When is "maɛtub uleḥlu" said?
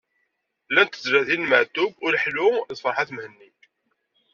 1.49-2.49